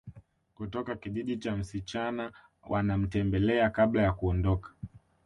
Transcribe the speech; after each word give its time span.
Kutoka 0.55 0.95
kijiji 0.95 1.37
cha 1.37 1.55
msichana 1.57 2.31
wanamtembelea 2.69 3.69
kabla 3.69 4.01
ya 4.01 4.11
kuondoka 4.13 4.73